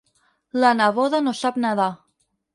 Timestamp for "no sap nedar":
1.27-1.89